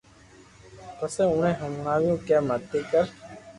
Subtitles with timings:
[0.97, 3.05] پسي اوني ھڻاويو ڪي متي ڪر